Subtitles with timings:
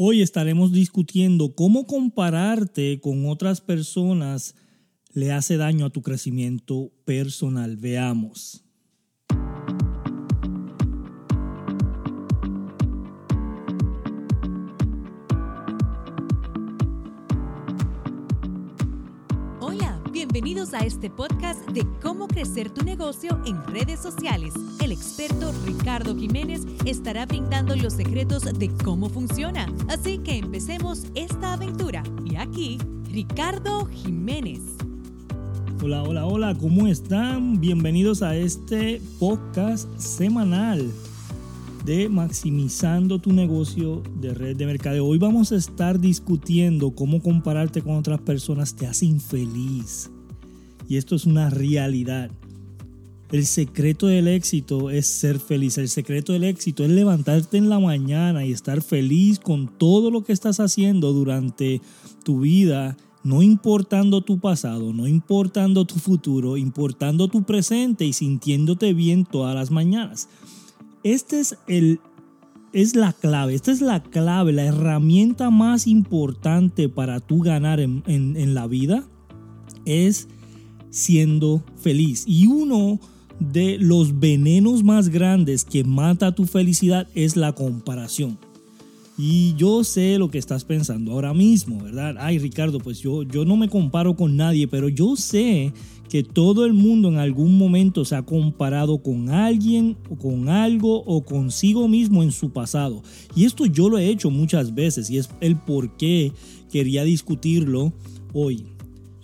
[0.00, 4.54] Hoy estaremos discutiendo cómo compararte con otras personas
[5.12, 7.76] le hace daño a tu crecimiento personal.
[7.76, 8.67] Veamos.
[20.68, 24.52] Bienvenidos a este podcast de cómo crecer tu negocio en redes sociales.
[24.84, 29.66] El experto Ricardo Jiménez estará brindando los secretos de cómo funciona.
[29.88, 32.02] Así que empecemos esta aventura.
[32.26, 32.76] Y aquí,
[33.10, 34.60] Ricardo Jiménez.
[35.82, 37.60] Hola, hola, hola, ¿cómo están?
[37.60, 40.90] Bienvenidos a este podcast semanal
[41.86, 45.06] de maximizando tu negocio de red de mercadeo.
[45.06, 50.10] Hoy vamos a estar discutiendo cómo compararte con otras personas te hace infeliz.
[50.88, 52.30] Y esto es una realidad.
[53.30, 55.76] El secreto del éxito es ser feliz.
[55.76, 60.24] El secreto del éxito es levantarte en la mañana y estar feliz con todo lo
[60.24, 61.82] que estás haciendo durante
[62.24, 68.94] tu vida, no importando tu pasado, no importando tu futuro, importando tu presente y sintiéndote
[68.94, 70.30] bien todas las mañanas.
[71.02, 72.00] Este es el
[72.72, 78.02] es la clave, esta es la clave, la herramienta más importante para tú ganar en,
[78.06, 79.04] en la vida
[79.86, 80.28] es
[80.90, 82.24] siendo feliz.
[82.26, 82.98] Y uno
[83.40, 88.38] de los venenos más grandes que mata tu felicidad es la comparación.
[89.16, 92.14] Y yo sé lo que estás pensando ahora mismo, ¿verdad?
[92.20, 95.72] Ay, Ricardo, pues yo, yo no me comparo con nadie, pero yo sé
[96.08, 101.02] que todo el mundo en algún momento se ha comparado con alguien o con algo
[101.04, 103.02] o consigo mismo en su pasado.
[103.34, 106.32] Y esto yo lo he hecho muchas veces y es el por qué
[106.70, 107.92] quería discutirlo
[108.32, 108.66] hoy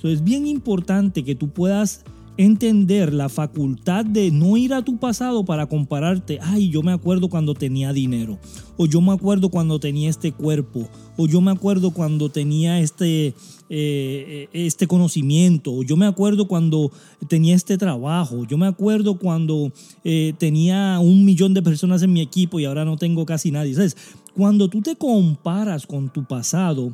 [0.08, 2.04] es bien importante que tú puedas
[2.36, 7.28] entender la facultad de no ir a tu pasado para compararte, ay, yo me acuerdo
[7.28, 8.38] cuando tenía dinero,
[8.76, 13.34] o yo me acuerdo cuando tenía este cuerpo, o yo me acuerdo cuando tenía este,
[13.68, 16.90] eh, este conocimiento, o yo me acuerdo cuando
[17.28, 19.72] tenía este trabajo, yo me acuerdo cuando
[20.02, 23.74] eh, tenía un millón de personas en mi equipo y ahora no tengo casi nadie.
[23.74, 23.96] ¿Sabes?
[24.34, 26.92] Cuando tú te comparas con tu pasado,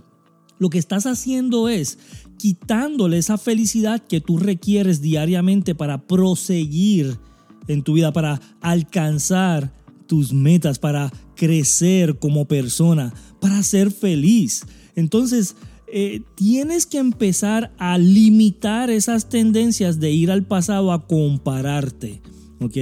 [0.61, 1.99] lo que estás haciendo es
[2.37, 7.19] quitándole esa felicidad que tú requieres diariamente para proseguir
[7.67, 9.73] en tu vida, para alcanzar
[10.07, 14.67] tus metas, para crecer como persona, para ser feliz.
[14.97, 15.57] Entonces,
[15.93, 22.21] eh, tienes que empezar a limitar esas tendencias de ir al pasado a compararte,
[22.61, 22.77] ¿ok?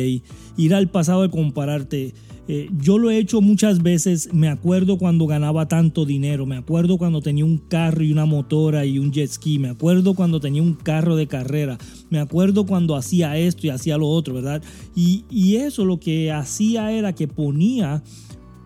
[0.56, 2.12] Ir al pasado a compararte.
[2.50, 6.97] Eh, yo lo he hecho muchas veces, me acuerdo cuando ganaba tanto dinero, me acuerdo
[6.97, 10.62] cuando tenía un carro y una motora y un jet ski, me acuerdo cuando tenía
[10.62, 11.76] un carro de carrera,
[12.09, 14.62] me acuerdo cuando hacía esto y hacía lo otro, ¿verdad?
[14.97, 15.26] Y,
[15.59, 18.03] eso lo que hacía era que ponía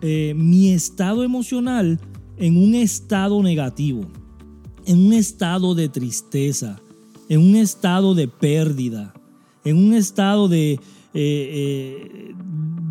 [0.01, 1.99] eh, mi estado emocional
[2.37, 4.05] en un estado negativo,
[4.85, 6.79] en un estado de tristeza,
[7.27, 9.13] en un estado de pérdida,
[9.65, 10.79] en un estado de,
[11.13, 12.33] eh,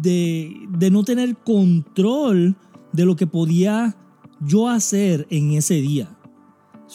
[0.03, 2.57] de, no tener control
[2.93, 3.97] de lo que podía
[4.41, 6.19] yo hacer en ese día.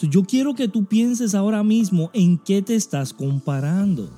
[0.02, 4.10] yo quiero que tú pienses ahora mismo en qué te estás comparando,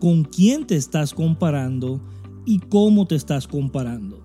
[0.00, 2.00] con quién te estás comparando
[2.46, 4.20] y cómo te estás comparando.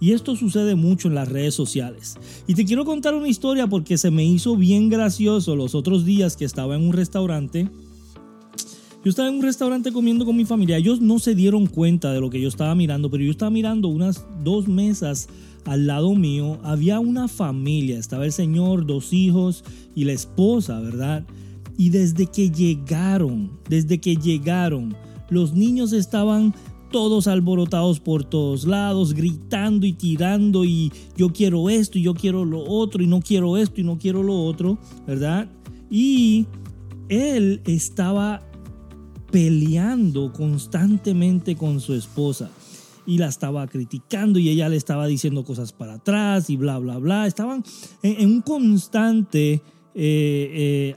[0.00, 2.18] Y esto sucede mucho en las redes sociales.
[2.46, 6.36] Y te quiero contar una historia porque se me hizo bien gracioso los otros días
[6.36, 7.70] que estaba en un restaurante
[9.04, 10.78] yo estaba en un restaurante comiendo con mi familia.
[10.78, 13.88] Ellos no se dieron cuenta de lo que yo estaba mirando, pero yo estaba mirando
[13.88, 15.28] unas dos mesas
[15.66, 16.58] al lado mío.
[16.62, 17.98] Había una familia.
[17.98, 19.62] Estaba el señor, dos hijos
[19.94, 21.22] y la esposa, ¿verdad?
[21.76, 24.96] Y desde que llegaron, desde que llegaron,
[25.28, 26.54] los niños estaban
[26.90, 32.46] todos alborotados por todos lados, gritando y tirando y yo quiero esto y yo quiero
[32.46, 35.46] lo otro y no quiero esto y no quiero lo otro, ¿verdad?
[35.90, 36.46] Y
[37.08, 38.42] él estaba
[39.34, 42.52] peleando constantemente con su esposa
[43.04, 46.98] y la estaba criticando y ella le estaba diciendo cosas para atrás y bla, bla,
[46.98, 47.26] bla.
[47.26, 47.64] Estaban
[48.04, 49.60] en, un constante eh,
[49.96, 50.94] eh,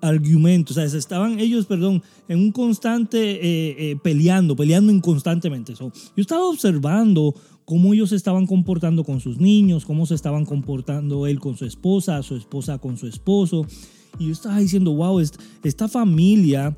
[0.00, 5.74] argumento, o sea, estaban ellos, perdón, en un constante eh, peleando, peleando inconstantemente.
[5.74, 7.34] yo estaba observando
[7.66, 11.66] cómo ellos se estaban comportando con sus niños, cómo se estaban comportando él con su
[11.66, 13.66] esposa, su esposa con su esposo.
[14.18, 15.20] Y yo estaba diciendo, wow,
[15.62, 16.74] esta familia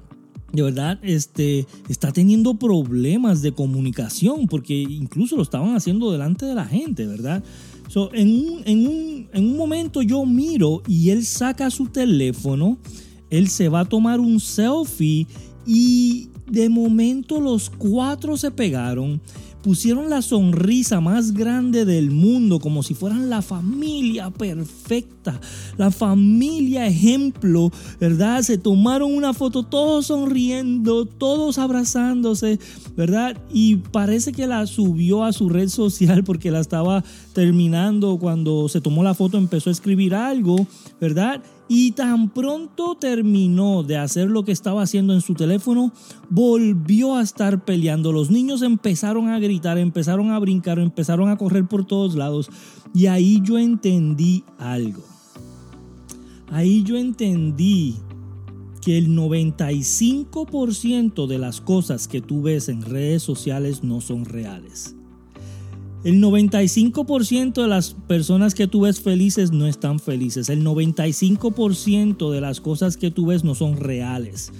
[0.52, 6.54] de verdad este, está teniendo problemas de comunicación porque incluso lo estaban haciendo delante de
[6.54, 7.42] la gente, ¿verdad?
[8.12, 12.78] en, un, en, un, en un momento yo miro y él saca su teléfono,
[13.30, 15.26] él se va a tomar un selfie
[15.66, 19.20] y de momento los cuatro se pegaron
[19.66, 25.40] pusieron la sonrisa más grande del mundo como si fueran la familia perfecta,
[25.76, 28.42] la familia ejemplo, ¿verdad?
[28.42, 32.60] Se tomaron una foto todos sonriendo, todos abrazándose,
[32.96, 33.36] ¿verdad?
[33.52, 37.02] Y parece que la subió a su red social porque la estaba
[37.32, 40.64] terminando cuando se tomó la foto, empezó a escribir algo,
[41.00, 41.42] ¿verdad?
[41.68, 45.92] Y tan pronto terminó de hacer lo que estaba haciendo en su teléfono,
[46.30, 48.12] volvió a estar peleando.
[48.12, 52.48] Los niños empezaron a gritar, empezaron a brincar, empezaron a correr por todos lados.
[52.94, 55.02] Y ahí yo entendí algo.
[56.50, 57.96] Ahí yo entendí
[58.80, 64.95] que el 95% de las cosas que tú ves en redes sociales no son reales.
[66.04, 70.48] El 95% de las personas que tú ves felices no están felices.
[70.48, 74.52] El 95% de las cosas que tú ves no son reales.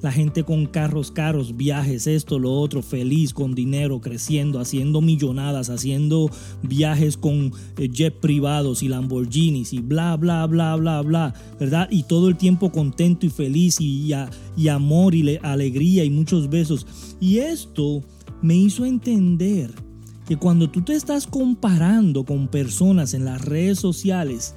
[0.00, 5.70] La gente con carros caros, viajes, esto, lo otro, feliz, con dinero, creciendo, haciendo millonadas,
[5.70, 6.30] haciendo
[6.62, 11.88] viajes con eh, jet privados y Lamborghinis y bla, bla, bla, bla, bla, ¿verdad?
[11.90, 14.12] Y todo el tiempo contento y feliz y,
[14.56, 16.86] y amor y alegría y muchos besos.
[17.20, 18.04] Y esto
[18.40, 19.87] me hizo entender
[20.28, 24.54] que cuando tú te estás comparando con personas en las redes sociales,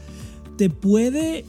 [0.57, 1.45] te puede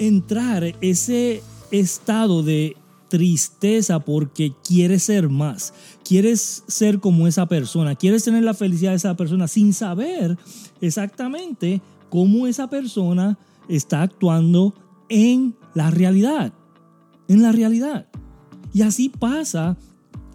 [0.00, 2.76] entrar ese estado de
[3.06, 5.74] tristeza porque quieres ser más,
[6.04, 10.36] quieres ser como esa persona, quieres tener la felicidad de esa persona sin saber
[10.80, 11.80] exactamente
[12.10, 13.38] cómo esa persona
[13.68, 14.74] está actuando
[15.08, 16.52] en la realidad,
[17.28, 18.08] en la realidad.
[18.74, 19.76] Y así pasa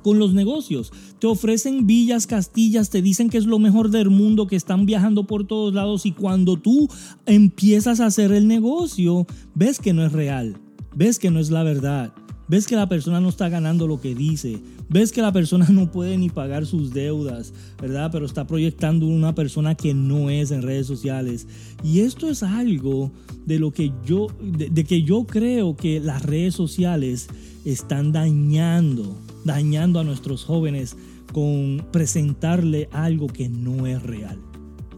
[0.08, 0.94] con los negocios.
[1.20, 5.28] Te ofrecen villas, castillas, te dicen que es lo mejor del mundo, que están viajando
[5.28, 6.88] por todos lados y cuando tú
[7.26, 10.62] empiezas a hacer el negocio, ves que no es real,
[10.96, 12.14] ves que no es la verdad.
[12.48, 14.62] Ves que la persona no está ganando lo que dice.
[14.88, 17.52] Ves que la persona no puede ni pagar sus deudas,
[17.82, 18.10] ¿verdad?
[18.10, 21.48] Pero está proyectando una persona que no es en redes sociales.
[21.84, 23.12] Y esto es algo
[23.46, 27.28] de lo que yo, de que yo creo que las redes sociales
[27.66, 29.14] están dañando
[29.44, 30.96] dañando a nuestros jóvenes
[31.34, 34.40] con presentarle algo que no es real.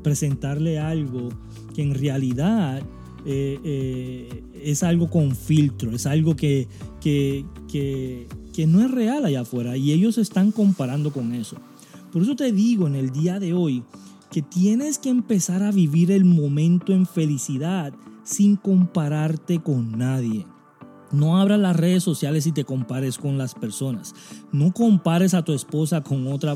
[0.03, 1.29] Presentarle algo
[1.75, 2.81] que en realidad
[3.25, 6.67] eh, eh, es algo con filtro, es algo que,
[7.01, 11.57] que, que, que no es real allá afuera y ellos están comparando con eso.
[12.11, 13.83] Por eso te digo en el día de hoy
[14.31, 17.93] que tienes que empezar a vivir el momento en felicidad
[18.23, 20.45] sin compararte con nadie.
[21.11, 24.13] No abras las redes sociales y te compares con las personas.
[24.51, 26.55] No compares a tu esposa con otra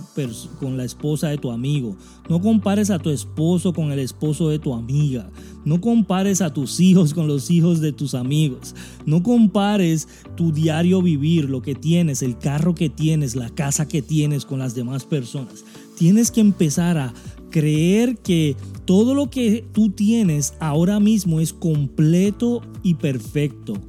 [0.60, 1.96] con la esposa de tu amigo.
[2.30, 5.28] No compares a tu esposo con el esposo de tu amiga.
[5.66, 8.76] No compares a tus hijos con los hijos de tus amigos.
[9.08, 14.04] No compares tu diario vivir, lo que tienes, el carro que tienes, la casa que
[14.04, 15.66] tienes con las demás personas.
[15.98, 17.14] Tienes que empezar a
[17.50, 23.80] creer que todo lo que tú tienes ahora mismo es completo y perfecto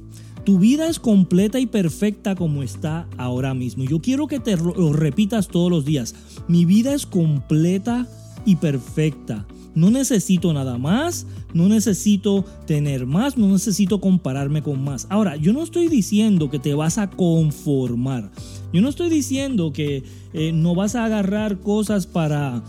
[0.45, 3.83] tu vida es completa y perfecta como está ahora mismo.
[3.83, 6.15] Yo quiero que te lo repitas todos los días.
[6.47, 8.07] Mi vida es completa
[8.45, 9.45] y perfecta.
[9.73, 15.05] No necesito nada más, no necesito tener más, no necesito compararme con más.
[15.09, 18.31] Ahora, yo no estoy diciendo que te vas a conformar.
[18.71, 20.03] Yo no estoy diciendo que
[20.33, 22.63] eh, no vas a agarrar cosas para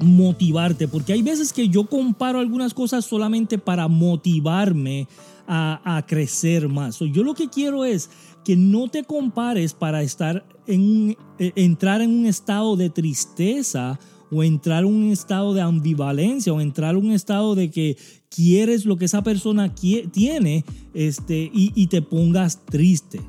[0.00, 5.08] motivarte, porque hay veces que yo comparo algunas cosas solamente para motivarme
[5.48, 6.98] a, crecer más.
[6.98, 8.10] yo lo que quiero es
[8.44, 13.98] que no te compares para estar en eh, entrar en un estado de tristeza
[14.30, 17.96] o entrar en un estado de ambivalencia o entrar en un estado de que
[18.28, 23.20] quieres lo que esa persona tiene este, y, te pongas triste,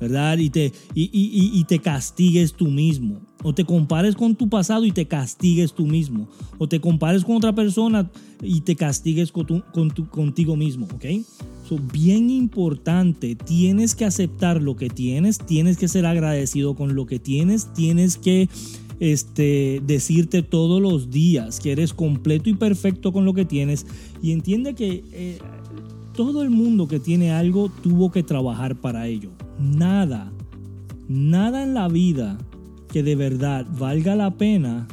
[0.00, 0.38] ¿verdad?
[0.38, 3.20] Y te, y te castigues tú mismo.
[3.42, 6.28] O te compares con tu pasado y te castigues tú mismo.
[6.58, 8.10] O te compares con otra persona
[8.42, 9.64] y te castigues con,
[10.10, 11.04] contigo mismo, ¿ok?
[11.92, 17.18] bien importante, tienes que aceptar lo que tienes, tienes que ser agradecido con lo que
[17.18, 18.48] tienes, tienes que
[19.00, 23.86] este, decirte todos los días que eres completo y perfecto con lo que tienes
[24.22, 25.38] y entiende que eh,
[26.14, 29.30] todo el mundo que tiene algo tuvo que trabajar para ello.
[29.58, 30.32] Nada,
[31.08, 32.38] nada en la vida
[32.88, 34.86] que de verdad valga la pena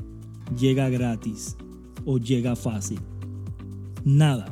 [0.60, 1.56] llega gratis
[2.06, 3.00] o llega fácil.
[4.04, 4.46] Nada.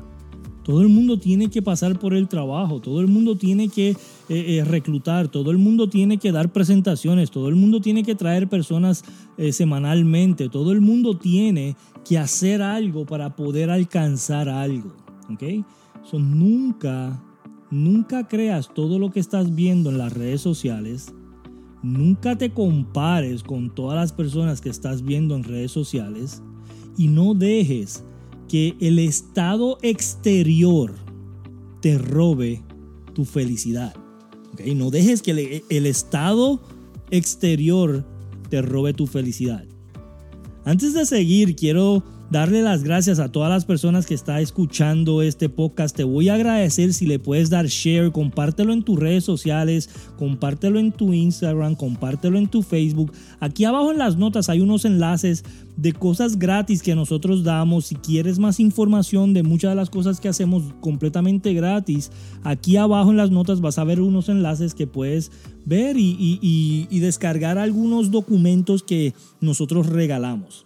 [0.64, 3.98] Todo el mundo tiene que pasar por el trabajo, todo el mundo tiene que eh,
[4.30, 8.48] eh, reclutar, todo el mundo tiene que dar presentaciones, todo el mundo tiene que traer
[8.48, 9.04] personas
[9.38, 11.76] eh, semanalmente, todo el mundo tiene
[12.08, 14.94] que hacer algo para poder alcanzar algo.
[15.30, 15.44] ¿ok?
[16.14, 17.22] nunca,
[17.74, 21.14] nunca creas todo lo que estás viendo en las redes sociales
[21.84, 26.42] nunca te compares con todas las personas que estás viendo en redes sociales
[26.98, 28.04] y no dejes
[28.48, 30.94] que el estado exterior
[31.82, 32.64] te robe
[33.14, 33.94] tu felicidad.
[34.76, 36.62] No dejes que el, estado
[37.10, 38.06] exterior
[38.50, 39.66] te robe tu felicidad.
[40.64, 42.04] Antes de seguir, quiero
[42.34, 45.96] darle las gracias a todas las personas que están escuchando este podcast.
[45.96, 49.88] Te voy a agradecer si le puedes dar share, compártelo en tus redes sociales,
[50.18, 53.14] compártelo en tu Instagram, compártelo en tu Facebook.
[53.40, 55.46] Aquí abajo en las notas hay unos enlaces
[55.78, 57.86] de cosas gratis que nosotros damos.
[57.86, 62.12] Si quieres más información de muchas de las cosas que hacemos completamente gratis,
[62.44, 65.32] aquí abajo en las notas vas a ver unos enlaces que puedes
[65.66, 70.66] ver y, descargar algunos documentos que nosotros regalamos.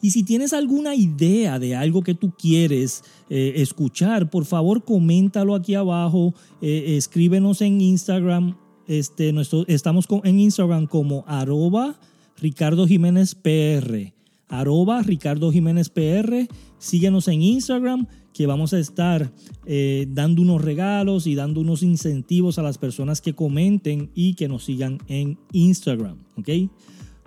[0.00, 5.54] Y si tienes alguna idea de algo que tú quieres eh, escuchar, por favor coméntalo
[5.54, 8.56] aquí abajo, eh, escríbenos en Instagram.
[8.86, 11.98] Este, nuestro, estamos en Instagram como arroba
[12.36, 16.48] Ricardo Jiménez PR arroba Ricardo Jiménez PR.
[16.78, 19.32] Síguenos en Instagram que vamos a estar
[19.66, 24.48] eh, dando unos regalos y dando unos incentivos a las personas que comenten y que
[24.48, 26.18] nos sigan en Instagram.
[26.36, 26.48] ¿Ok?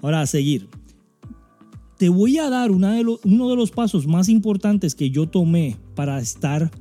[0.01, 0.67] Ahora a seguir.
[2.01, 2.89] Te voy a dar uno
[3.49, 6.71] de los pasos más importantes que yo tomé para estar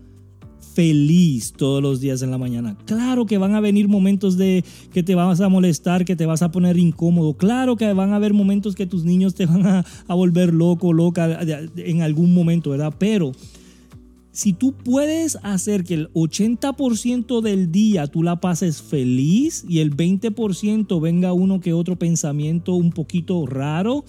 [0.73, 2.79] feliz todos los días en la mañana.
[2.87, 6.41] Claro que van a venir momentos de que te vas a molestar, que te vas
[6.41, 7.35] a poner incómodo.
[7.35, 11.39] Claro que van a haber momentos que tus niños te van a, volver loco, loca
[11.77, 12.95] en algún momento, ¿verdad?
[12.99, 13.33] Pero
[14.33, 19.95] si tú puedes hacer que el 80% del día tú la pases feliz y el
[19.95, 24.07] 20% venga uno que otro pensamiento un poquito raro,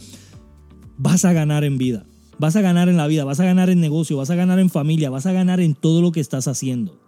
[1.02, 2.06] vas a ganar en vida.
[2.38, 4.70] Vas a ganar en la vida, vas a ganar en negocio, vas a ganar en
[4.70, 7.00] familia, vas a ganar en todo lo que estás haciendo.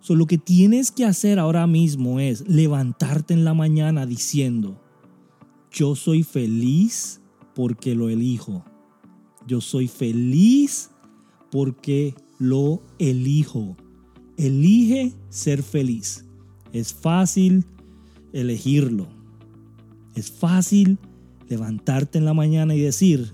[0.00, 4.80] So, lo que tienes que hacer ahora mismo es levantarte en la mañana diciendo,
[5.72, 7.20] yo soy feliz
[7.54, 8.64] porque lo elijo.
[9.46, 10.90] Yo soy feliz
[11.50, 13.76] porque lo elijo.
[14.36, 16.24] Elige ser feliz.
[16.72, 17.64] Es fácil
[18.32, 19.08] elegirlo.
[20.14, 20.98] Es fácil
[21.48, 23.32] levantarte en la mañana y decir,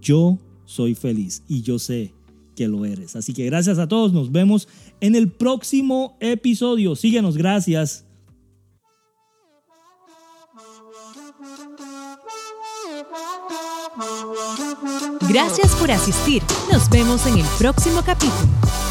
[0.00, 2.12] yo soy feliz y yo sé
[2.54, 3.16] que lo eres.
[3.16, 4.68] Así que gracias a todos, nos vemos
[5.00, 6.96] en el próximo episodio.
[6.96, 8.04] Síguenos, gracias.
[15.28, 16.42] Gracias por asistir.
[16.72, 18.85] Nos vemos en el próximo capítulo.